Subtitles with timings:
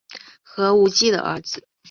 [0.55, 1.63] 何无忌的儿子。